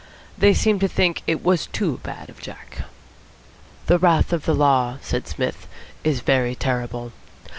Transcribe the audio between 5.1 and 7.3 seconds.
Psmith, "is very terrible.